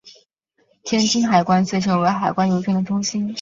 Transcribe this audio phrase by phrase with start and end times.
[0.83, 3.29] 天津海关遂成为海关邮政的中心。